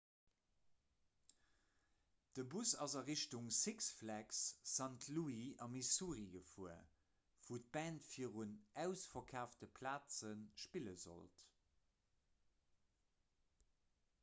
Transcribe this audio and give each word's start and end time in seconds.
de 2.37 2.43
bus 2.53 2.71
ass 2.85 2.93
a 2.99 3.03
richtung 3.09 3.49
six 3.57 3.89
flags 3.97 4.39
st 4.75 5.03
louis 5.17 5.51
a 5.65 5.67
missouri 5.73 6.23
gefuer 6.37 6.79
wou 7.49 7.61
d'band 7.75 8.01
virun 8.15 8.55
ausverkaafte 8.85 9.69
plaze 9.81 10.31
spille 10.65 10.95
sollt 11.03 11.45